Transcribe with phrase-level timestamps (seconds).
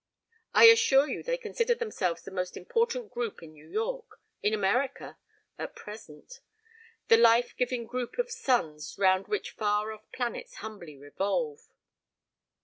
[0.55, 5.19] I assure you they consider themselves the most important group in New York in America
[5.59, 6.39] at present:
[7.07, 11.67] the life giving group of suns round which far off planets humbly revolve."